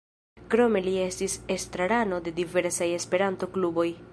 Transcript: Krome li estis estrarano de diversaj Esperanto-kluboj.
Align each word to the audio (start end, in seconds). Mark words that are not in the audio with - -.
Krome 0.53 0.81
li 0.85 0.93
estis 1.01 1.35
estrarano 1.57 2.19
de 2.29 2.33
diversaj 2.43 2.89
Esperanto-kluboj. 2.99 3.91